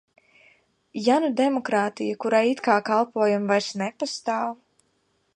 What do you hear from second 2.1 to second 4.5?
kurai it kā kalpojam, vairs nepastāv?